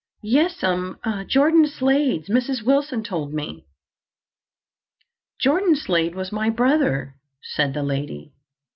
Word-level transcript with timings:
"Yes'm—Jordan 0.23 1.67
Slade's. 1.67 2.27
Mrs. 2.27 2.63
Wilson 2.63 3.03
told 3.03 3.35
me." 3.35 3.67
"Jordan 5.39 5.75
Slade 5.75 6.15
was 6.15 6.31
my 6.31 6.49
brother," 6.49 7.13
said 7.43 7.75
the 7.75 7.83
lady. 7.83 8.33